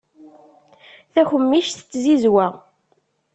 [1.13, 2.47] Takemmict n tzizwa.